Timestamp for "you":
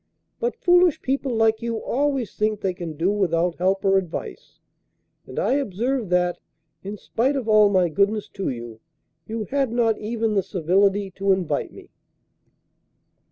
1.61-1.77, 8.49-8.79, 9.27-9.43